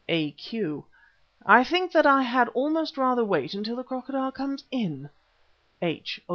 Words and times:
A.Q.: 0.09 0.85
"I 1.45 1.63
think 1.63 1.91
that 1.91 2.07
I 2.07 2.23
had 2.23 2.47
almost 2.55 2.97
rather 2.97 3.23
wait 3.23 3.53
until 3.53 3.75
the 3.75 3.83
Crocodile 3.83 4.31
comes 4.31 4.63
in." 4.71 5.11
H. 5.79 6.19